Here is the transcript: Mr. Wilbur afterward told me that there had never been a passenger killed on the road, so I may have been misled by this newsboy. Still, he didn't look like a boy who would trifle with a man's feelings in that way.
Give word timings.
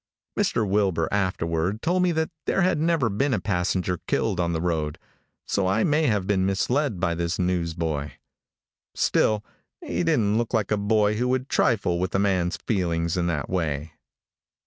Mr. 0.35 0.67
Wilbur 0.67 1.07
afterward 1.11 1.83
told 1.83 2.01
me 2.01 2.11
that 2.11 2.31
there 2.47 2.63
had 2.63 2.79
never 2.79 3.07
been 3.07 3.35
a 3.35 3.39
passenger 3.39 3.99
killed 4.07 4.39
on 4.39 4.51
the 4.51 4.59
road, 4.59 4.97
so 5.45 5.67
I 5.67 5.83
may 5.83 6.07
have 6.07 6.25
been 6.25 6.43
misled 6.43 6.99
by 6.99 7.13
this 7.13 7.37
newsboy. 7.37 8.13
Still, 8.95 9.45
he 9.79 10.01
didn't 10.03 10.39
look 10.39 10.55
like 10.55 10.71
a 10.71 10.75
boy 10.77 11.17
who 11.17 11.27
would 11.27 11.49
trifle 11.49 11.99
with 11.99 12.15
a 12.15 12.17
man's 12.17 12.57
feelings 12.57 13.15
in 13.15 13.27
that 13.27 13.47
way. 13.47 13.91